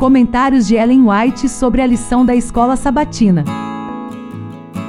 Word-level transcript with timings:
Comentários 0.00 0.66
de 0.66 0.76
Ellen 0.76 1.02
White 1.06 1.46
sobre 1.46 1.82
a 1.82 1.86
lição 1.86 2.24
da 2.24 2.34
escola 2.34 2.74
sabatina. 2.74 3.44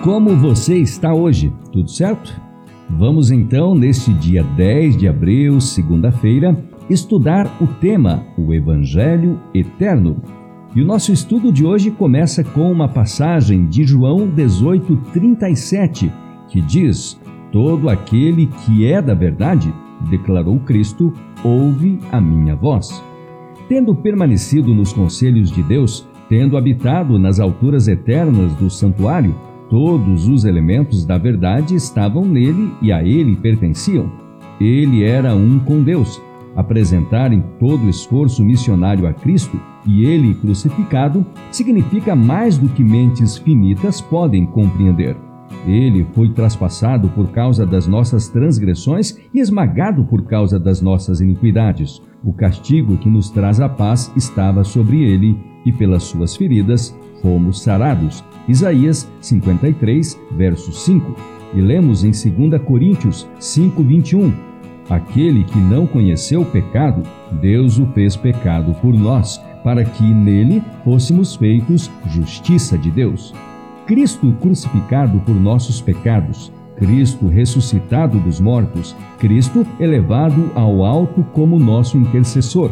Como 0.02 0.38
você 0.38 0.78
está 0.78 1.14
hoje? 1.14 1.54
Tudo 1.70 1.90
certo? 1.90 2.42
Vamos 2.90 3.30
então, 3.30 3.76
neste 3.76 4.14
dia 4.14 4.42
10 4.42 4.96
de 4.96 5.10
abril, 5.10 5.60
segunda-feira, 5.60 6.58
estudar 6.90 7.46
o 7.60 7.68
tema 7.68 8.26
O 8.38 8.54
Evangelho 8.54 9.38
Eterno. 9.54 10.16
E 10.74 10.82
o 10.82 10.86
nosso 10.86 11.12
estudo 11.12 11.52
de 11.52 11.66
hoje 11.66 11.92
começa 11.92 12.42
com 12.42 12.72
uma 12.72 12.88
passagem 12.88 13.68
de 13.68 13.84
João 13.84 14.30
18:37, 14.30 16.10
que 16.48 16.62
diz: 16.62 17.20
Todo 17.52 17.90
aquele 17.90 18.48
que 18.48 18.86
é 18.86 19.02
da 19.02 19.14
verdade, 19.14 19.74
declarou 20.10 20.58
Cristo, 20.62 21.12
ouve 21.44 22.00
a 22.14 22.22
minha 22.22 22.56
voz. 22.56 23.11
Tendo 23.72 23.96
permanecido 23.96 24.76
nos 24.76 24.92
conselhos 24.92 25.50
de 25.50 25.64
Deus, 25.64 26.06
tendo 26.28 26.58
habitado 26.58 27.18
nas 27.18 27.40
alturas 27.40 27.88
eternas 27.88 28.54
do 28.56 28.70
santuário, 28.70 29.34
todos 29.70 30.28
os 30.28 30.44
elementos 30.44 31.06
da 31.06 31.18
verdade 31.18 31.74
estavam 31.74 32.26
nele 32.26 32.70
e 32.82 32.92
a 32.92 33.02
ele 33.02 33.34
pertenciam. 33.34 34.12
Ele 34.60 35.06
era 35.06 35.34
um 35.34 35.58
com 35.58 35.82
Deus. 35.82 36.22
Apresentarem 36.54 37.42
todo 37.62 37.86
o 37.86 37.90
esforço 37.90 38.44
missionário 38.44 39.08
a 39.08 39.14
Cristo 39.14 39.58
e 39.88 40.04
ele 40.04 40.34
crucificado 40.34 41.26
significa 41.50 42.14
mais 42.14 42.58
do 42.58 42.68
que 42.68 42.84
mentes 42.84 43.38
finitas 43.38 44.02
podem 44.02 44.46
compreender. 44.46 45.16
Ele 45.66 46.06
foi 46.14 46.28
traspassado 46.28 47.08
por 47.08 47.30
causa 47.30 47.66
das 47.66 47.88
nossas 47.88 48.28
transgressões 48.28 49.18
e 49.34 49.40
esmagado 49.40 50.04
por 50.04 50.24
causa 50.24 50.60
das 50.60 50.82
nossas 50.82 51.22
iniquidades. 51.22 52.02
O 52.24 52.32
castigo 52.32 52.98
que 52.98 53.10
nos 53.10 53.32
traz 53.32 53.60
a 53.60 53.68
paz 53.68 54.12
estava 54.16 54.64
sobre 54.64 55.04
ele, 55.04 55.38
e 55.66 55.72
pelas 55.72 56.04
suas 56.04 56.36
feridas 56.36 56.96
fomos 57.22 57.62
sarados. 57.62 58.24
Isaías 58.48 59.10
53, 59.22 60.20
verso 60.32 60.72
5. 60.72 61.16
E 61.54 61.62
lemos 61.62 62.04
em 62.04 62.12
2 62.12 62.62
Coríntios 62.62 63.28
5, 63.40 63.84
21. 63.84 64.34
Aquele 64.90 65.44
que 65.44 65.58
não 65.58 65.88
conheceu 65.88 66.42
o 66.42 66.46
pecado, 66.46 67.04
Deus 67.42 67.80
o 67.80 67.86
fez 67.88 68.16
pecado 68.16 68.74
por 68.82 68.94
nós, 68.94 69.40
para 69.64 69.84
que 69.84 70.04
nele 70.04 70.62
fôssemos 70.84 71.36
feitos 71.36 71.90
justiça 72.08 72.78
de 72.78 72.92
Deus. 72.92 73.34
Cristo 73.86 74.32
crucificado 74.40 75.20
por 75.22 75.36
nossos 75.36 75.82
pecados, 75.82 76.52
Cristo 76.82 77.28
ressuscitado 77.28 78.18
dos 78.18 78.40
mortos, 78.40 78.96
Cristo 79.20 79.64
elevado 79.80 80.50
ao 80.56 80.84
alto 80.84 81.24
como 81.32 81.60
nosso 81.60 81.96
intercessor. 81.96 82.72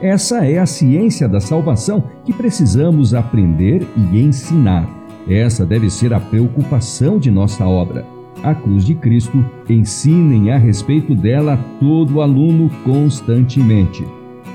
Essa 0.00 0.46
é 0.46 0.58
a 0.58 0.64
ciência 0.64 1.28
da 1.28 1.40
salvação 1.40 2.04
que 2.24 2.32
precisamos 2.32 3.14
aprender 3.14 3.84
e 3.96 4.20
ensinar. 4.20 4.88
Essa 5.28 5.66
deve 5.66 5.90
ser 5.90 6.14
a 6.14 6.20
preocupação 6.20 7.18
de 7.18 7.32
nossa 7.32 7.66
obra. 7.66 8.06
A 8.44 8.54
cruz 8.54 8.84
de 8.84 8.94
Cristo, 8.94 9.44
ensinem 9.68 10.52
a 10.52 10.56
respeito 10.56 11.12
dela 11.12 11.58
todo 11.80 12.20
aluno 12.20 12.70
constantemente. 12.84 14.06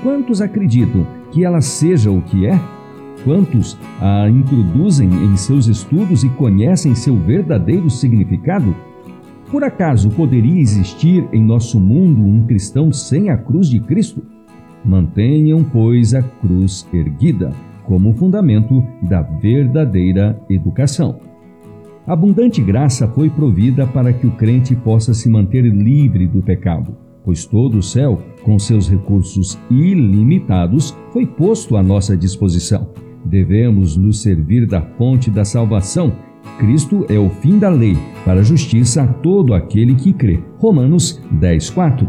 Quantos 0.02 0.40
acreditam 0.40 1.06
que 1.30 1.44
ela 1.44 1.60
seja 1.60 2.10
o 2.10 2.22
que 2.22 2.46
é? 2.46 2.58
Quantos 3.22 3.76
a 4.00 4.30
introduzem 4.30 5.10
em 5.10 5.36
seus 5.36 5.66
estudos 5.66 6.24
e 6.24 6.30
conhecem 6.30 6.94
seu 6.94 7.14
verdadeiro 7.14 7.90
significado? 7.90 8.74
Por 9.50 9.62
acaso 9.62 10.10
poderia 10.10 10.60
existir 10.60 11.26
em 11.32 11.42
nosso 11.42 11.78
mundo 11.78 12.22
um 12.22 12.46
cristão 12.46 12.92
sem 12.92 13.30
a 13.30 13.36
cruz 13.36 13.68
de 13.68 13.80
Cristo? 13.80 14.22
Mantenham, 14.84 15.64
pois, 15.64 16.14
a 16.14 16.22
cruz 16.22 16.86
erguida 16.92 17.52
como 17.84 18.14
fundamento 18.14 18.82
da 19.02 19.22
verdadeira 19.22 20.40
educação. 20.48 21.20
Abundante 22.06 22.62
graça 22.62 23.06
foi 23.08 23.30
provida 23.30 23.86
para 23.86 24.12
que 24.12 24.26
o 24.26 24.32
crente 24.32 24.74
possa 24.74 25.14
se 25.14 25.28
manter 25.28 25.62
livre 25.62 26.26
do 26.26 26.42
pecado 26.42 27.04
pois 27.24 27.46
todo 27.46 27.78
o 27.78 27.82
céu, 27.82 28.22
com 28.42 28.58
seus 28.58 28.88
recursos 28.88 29.58
ilimitados, 29.70 30.94
foi 31.10 31.26
posto 31.26 31.76
à 31.76 31.82
nossa 31.82 32.14
disposição. 32.16 32.90
Devemos 33.24 33.96
nos 33.96 34.20
servir 34.20 34.66
da 34.66 34.82
fonte 34.82 35.30
da 35.30 35.44
salvação. 35.44 36.14
Cristo 36.58 37.04
é 37.08 37.18
o 37.18 37.28
fim 37.28 37.58
da 37.58 37.68
lei, 37.68 37.96
para 38.24 38.42
justiça 38.42 39.02
a 39.02 39.06
todo 39.06 39.54
aquele 39.54 39.94
que 39.94 40.12
crê. 40.12 40.40
Romanos 40.58 41.20
10:4. 41.30 42.06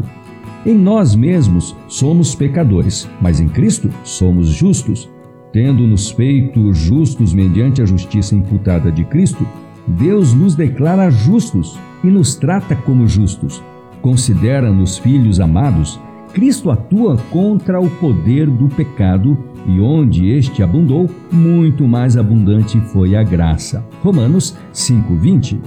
Em 0.64 0.74
nós 0.74 1.14
mesmos 1.14 1.76
somos 1.88 2.34
pecadores, 2.34 3.08
mas 3.20 3.40
em 3.40 3.48
Cristo 3.48 3.90
somos 4.04 4.48
justos. 4.48 5.08
Tendo-nos 5.52 6.10
feito 6.10 6.72
justos 6.72 7.32
mediante 7.32 7.80
a 7.80 7.86
justiça 7.86 8.34
imputada 8.34 8.90
de 8.90 9.04
Cristo, 9.04 9.46
Deus 9.86 10.34
nos 10.34 10.54
declara 10.54 11.10
justos 11.10 11.78
e 12.02 12.08
nos 12.08 12.34
trata 12.34 12.74
como 12.74 13.06
justos 13.06 13.62
considera-nos 14.06 14.98
filhos 14.98 15.40
amados, 15.40 15.98
Cristo 16.32 16.70
atua 16.70 17.16
contra 17.30 17.80
o 17.80 17.88
poder 17.88 18.48
do 18.48 18.68
pecado 18.68 19.38
e 19.66 19.80
onde 19.80 20.28
este 20.28 20.62
abundou, 20.62 21.10
muito 21.32 21.88
mais 21.88 22.16
abundante 22.16 22.78
foi 22.92 23.16
a 23.16 23.22
graça. 23.22 23.84
Romanos 24.02 24.56
5:20. 24.72 25.58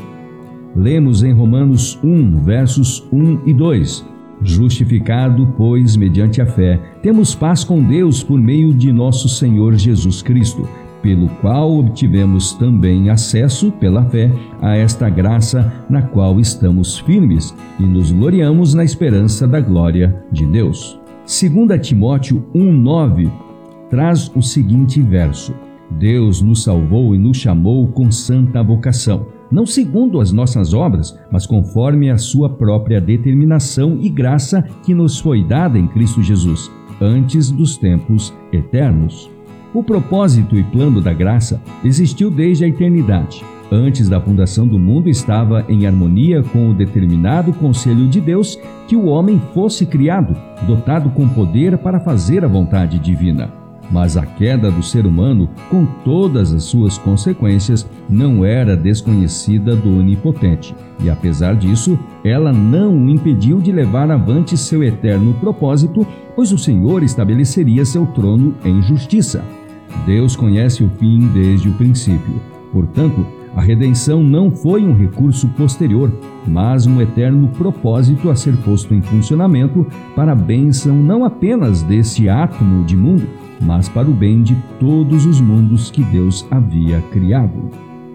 Lemos 0.75 1.23
em 1.23 1.33
Romanos 1.33 1.99
1, 2.03 2.41
versos 2.41 3.07
1 3.11 3.39
e 3.45 3.53
2. 3.53 4.05
Justificado, 4.41 5.53
pois, 5.57 5.97
mediante 5.97 6.41
a 6.41 6.45
fé, 6.45 6.79
temos 7.01 7.35
paz 7.35 7.63
com 7.63 7.83
Deus 7.83 8.23
por 8.23 8.39
meio 8.39 8.73
de 8.73 8.91
nosso 8.93 9.27
Senhor 9.27 9.75
Jesus 9.75 10.21
Cristo, 10.21 10.65
pelo 11.01 11.27
qual 11.41 11.77
obtivemos 11.77 12.53
também 12.53 13.09
acesso, 13.09 13.71
pela 13.73 14.05
fé, 14.05 14.31
a 14.61 14.75
esta 14.75 15.09
graça 15.09 15.71
na 15.89 16.01
qual 16.01 16.39
estamos 16.39 16.99
firmes 16.99 17.55
e 17.79 17.83
nos 17.83 18.11
gloriamos 18.11 18.73
na 18.73 18.83
esperança 18.83 19.47
da 19.47 19.59
glória 19.59 20.23
de 20.31 20.45
Deus. 20.45 20.99
2 21.25 21.87
Timóteo 21.87 22.45
1,9 22.53 23.31
traz 23.89 24.31
o 24.35 24.41
seguinte 24.41 25.01
verso: 25.01 25.53
Deus 25.91 26.41
nos 26.41 26.63
salvou 26.63 27.15
e 27.15 27.17
nos 27.17 27.37
chamou 27.37 27.87
com 27.87 28.11
santa 28.11 28.61
vocação, 28.61 29.27
não 29.51 29.65
segundo 29.65 30.19
as 30.19 30.31
nossas 30.31 30.73
obras, 30.73 31.17
mas 31.31 31.45
conforme 31.45 32.09
a 32.09 32.17
sua 32.17 32.49
própria 32.49 33.01
determinação 33.01 33.97
e 34.01 34.09
graça 34.09 34.61
que 34.83 34.93
nos 34.93 35.19
foi 35.19 35.43
dada 35.43 35.77
em 35.77 35.87
Cristo 35.87 36.21
Jesus, 36.21 36.71
antes 37.01 37.49
dos 37.49 37.77
tempos 37.77 38.33
eternos. 38.51 39.29
O 39.73 39.83
propósito 39.83 40.57
e 40.57 40.63
plano 40.63 40.99
da 40.99 41.13
graça 41.13 41.61
existiu 41.83 42.31
desde 42.31 42.65
a 42.65 42.67
eternidade. 42.67 43.43
Antes 43.71 44.09
da 44.09 44.19
fundação 44.19 44.67
do 44.67 44.79
mundo, 44.79 45.09
estava 45.09 45.63
em 45.69 45.85
harmonia 45.85 46.41
com 46.41 46.71
o 46.71 46.73
determinado 46.73 47.53
conselho 47.53 48.07
de 48.07 48.19
Deus 48.19 48.57
que 48.87 48.95
o 48.95 49.05
homem 49.05 49.39
fosse 49.53 49.85
criado, 49.85 50.35
dotado 50.65 51.11
com 51.11 51.29
poder 51.29 51.77
para 51.77 51.99
fazer 51.99 52.43
a 52.43 52.47
vontade 52.47 52.97
divina. 52.97 53.53
Mas 53.91 54.17
a 54.17 54.25
queda 54.25 54.71
do 54.71 54.81
ser 54.81 55.05
humano, 55.05 55.47
com 55.69 55.85
todas 56.03 56.51
as 56.51 56.63
suas 56.63 56.97
consequências, 56.97 57.87
não 58.09 58.43
era 58.43 58.75
desconhecida 58.75 59.75
do 59.75 59.99
Onipotente, 59.99 60.75
e 61.03 61.09
apesar 61.09 61.55
disso, 61.55 61.97
ela 62.23 62.51
não 62.51 63.05
o 63.05 63.09
impediu 63.09 63.59
de 63.59 63.71
levar 63.71 64.09
avante 64.09 64.57
seu 64.57 64.83
eterno 64.83 65.33
propósito, 65.35 66.05
pois 66.35 66.51
o 66.51 66.57
Senhor 66.57 67.03
estabeleceria 67.03 67.85
seu 67.85 68.05
trono 68.07 68.55
em 68.63 68.81
justiça. 68.81 69.43
Deus 70.05 70.35
conhece 70.35 70.83
o 70.83 70.89
fim 70.97 71.27
desde 71.33 71.69
o 71.69 71.73
princípio. 71.73 72.41
Portanto, 72.71 73.25
a 73.55 73.61
redenção 73.61 74.23
não 74.23 74.51
foi 74.51 74.83
um 74.83 74.93
recurso 74.93 75.47
posterior, 75.49 76.11
mas 76.47 76.85
um 76.85 77.01
eterno 77.01 77.47
propósito 77.49 78.29
a 78.29 78.35
ser 78.35 78.55
posto 78.57 78.93
em 78.93 79.01
funcionamento 79.01 79.85
para 80.15 80.31
a 80.31 80.35
bênção 80.35 80.95
não 80.95 81.25
apenas 81.25 81.81
desse 81.81 82.29
átomo 82.29 82.85
de 82.85 82.95
mundo, 82.95 83.27
mas 83.59 83.89
para 83.89 84.09
o 84.09 84.13
bem 84.13 84.43
de 84.43 84.55
todos 84.79 85.25
os 85.25 85.41
mundos 85.41 85.89
que 85.89 86.03
Deus 86.03 86.45
havia 86.49 87.01
criado. 87.11 87.69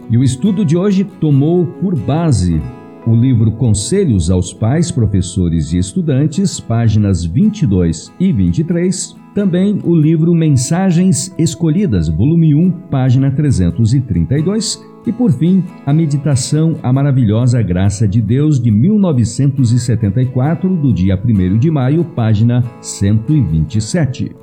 E 0.08 0.16
o 0.16 0.22
estudo 0.22 0.64
de 0.64 0.76
hoje 0.76 1.04
tomou 1.04 1.66
por 1.66 1.98
base 1.98 2.62
o 3.06 3.14
livro 3.14 3.52
Conselhos 3.52 4.30
aos 4.30 4.52
Pais, 4.52 4.90
Professores 4.90 5.72
e 5.72 5.78
Estudantes, 5.78 6.60
páginas 6.60 7.24
22 7.24 8.12
e 8.18 8.32
23 8.32 9.24
também 9.34 9.80
o 9.82 9.96
livro 9.96 10.32
Mensagens 10.32 11.34
Escolhidas, 11.36 12.08
volume 12.08 12.54
1, 12.54 12.70
página 12.88 13.32
332. 13.32 14.80
E 15.06 15.12
por 15.12 15.30
fim, 15.32 15.62
a 15.84 15.92
meditação 15.92 16.76
A 16.82 16.90
Maravilhosa 16.92 17.60
Graça 17.60 18.08
de 18.08 18.22
Deus 18.22 18.62
de 18.62 18.70
1974, 18.70 20.74
do 20.76 20.94
dia 20.94 21.20
1 21.22 21.58
de 21.58 21.70
maio, 21.70 22.02
página 22.04 22.64
127. 22.80 24.34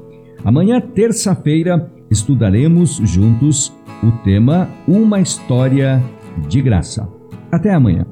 Amanhã, 0.44 0.80
terça-feira, 0.82 1.92
estudaremos 2.12 2.98
juntos 3.06 3.74
o 4.04 4.12
tema 4.24 4.68
Uma 4.86 5.22
História 5.22 6.04
de 6.50 6.62
Graça. 6.62 7.08
Até 7.50 7.74
amanhã. 7.74 8.06